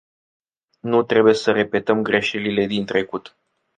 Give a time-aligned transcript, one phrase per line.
[0.81, 3.37] Nu trebuie să repetăm greșelile din trecut.